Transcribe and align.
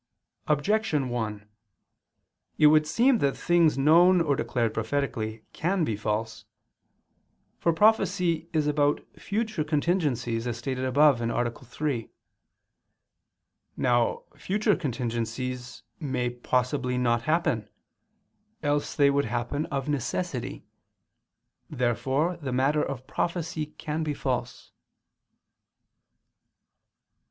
Objection 0.47 1.09
1: 1.09 1.47
It 2.57 2.65
would 2.65 2.87
seem 2.87 3.19
that 3.19 3.37
things 3.37 3.77
known 3.77 4.19
or 4.19 4.35
declared 4.35 4.73
prophetically 4.73 5.45
can 5.53 5.83
be 5.83 5.95
false. 5.95 6.43
For 7.59 7.71
prophecy 7.71 8.49
is 8.51 8.65
about 8.65 9.05
future 9.15 9.63
contingencies, 9.63 10.47
as 10.47 10.57
stated 10.57 10.85
above 10.85 11.21
(A. 11.21 11.51
3). 11.67 12.09
Now 13.77 14.23
future 14.35 14.75
contingencies 14.75 15.83
may 15.99 16.31
possibly 16.31 16.97
not 16.97 17.21
happen; 17.21 17.69
else 18.63 18.95
they 18.95 19.11
would 19.11 19.25
happen 19.25 19.67
of 19.67 19.87
necessity. 19.87 20.65
Therefore 21.69 22.37
the 22.37 22.51
matter 22.51 22.81
of 22.81 23.05
prophecy 23.05 23.67
can 23.67 24.01
be 24.01 24.15
false. 24.15 24.71